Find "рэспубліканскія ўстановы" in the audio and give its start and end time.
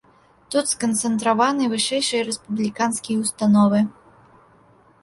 2.31-3.79